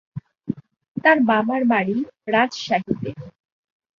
তার 0.97 1.17
বাবার 1.29 1.61
বাড়ি 1.71 1.97
রাজশাহীতে। 2.27 3.09